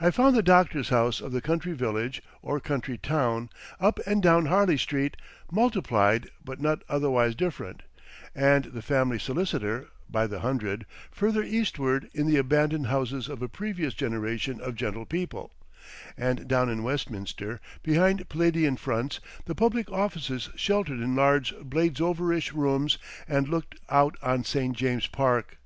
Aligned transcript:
I 0.00 0.10
found 0.10 0.34
the 0.34 0.42
doctor's 0.42 0.88
house 0.88 1.20
of 1.20 1.32
the 1.32 1.42
country 1.42 1.74
village 1.74 2.22
or 2.40 2.60
country 2.60 2.96
town 2.96 3.50
up 3.78 4.00
and 4.06 4.22
down 4.22 4.46
Harley 4.46 4.78
Street, 4.78 5.18
multiplied 5.52 6.30
but 6.42 6.62
not 6.62 6.82
otherwise 6.88 7.34
different, 7.34 7.82
and 8.34 8.64
the 8.64 8.80
family 8.80 9.18
solicitor 9.18 9.88
(by 10.08 10.26
the 10.26 10.38
hundred) 10.40 10.86
further 11.10 11.42
eastward 11.42 12.08
in 12.14 12.26
the 12.26 12.38
abandoned 12.38 12.86
houses 12.86 13.28
of 13.28 13.42
a 13.42 13.48
previous 13.50 13.92
generation 13.92 14.62
of 14.62 14.76
gentlepeople, 14.76 15.50
and 16.16 16.48
down 16.48 16.70
in 16.70 16.82
Westminster, 16.82 17.60
behind 17.82 18.30
Palladian 18.30 18.78
fronts, 18.78 19.20
the 19.44 19.54
public 19.54 19.90
offices 19.92 20.48
sheltered 20.56 21.00
in 21.00 21.14
large 21.14 21.54
Bladesoverish 21.58 22.54
rooms 22.54 22.96
and 23.28 23.46
looked 23.46 23.74
out 23.90 24.16
on 24.22 24.42
St. 24.42 24.74
James's 24.74 25.08
Park. 25.08 25.58